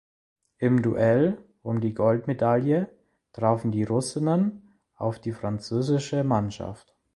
Im 0.57 0.81
Duell 0.81 1.37
um 1.61 1.79
die 1.79 1.93
Goldmedaille 1.93 2.89
trafen 3.33 3.71
die 3.71 3.83
Russinnen 3.83 4.67
auf 4.95 5.19
die 5.19 5.31
französische 5.31 6.23
Mannschaft. 6.23 6.95